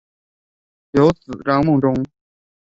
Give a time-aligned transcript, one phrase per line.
[0.93, 1.93] 有子张孟中。